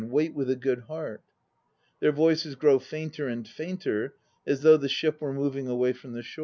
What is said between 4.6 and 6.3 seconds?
though the ship were moving away from the